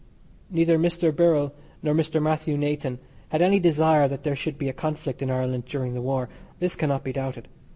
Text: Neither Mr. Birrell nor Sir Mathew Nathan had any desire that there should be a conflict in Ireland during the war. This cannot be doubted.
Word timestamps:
Neither 0.49 0.79
Mr. 0.79 1.15
Birrell 1.15 1.53
nor 1.83 2.03
Sir 2.03 2.19
Mathew 2.21 2.57
Nathan 2.57 2.97
had 3.29 3.43
any 3.43 3.59
desire 3.59 4.07
that 4.07 4.23
there 4.23 4.35
should 4.35 4.57
be 4.57 4.67
a 4.67 4.73
conflict 4.73 5.21
in 5.21 5.29
Ireland 5.29 5.65
during 5.67 5.93
the 5.93 6.01
war. 6.01 6.27
This 6.59 6.75
cannot 6.75 7.03
be 7.03 7.13
doubted. 7.13 7.47